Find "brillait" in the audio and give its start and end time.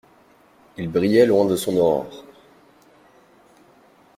0.89-1.27